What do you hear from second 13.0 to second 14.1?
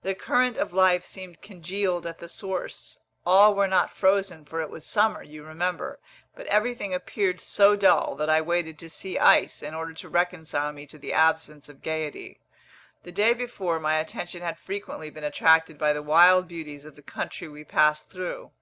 The day before, my